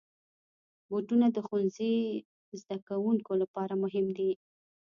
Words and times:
بوټونه 0.89 1.25
د 1.31 1.37
ښوونځي 1.45 1.93
زدهکوونکو 2.59 3.31
لپاره 3.41 3.73
مهم 3.83 4.05
دي. 4.17 4.31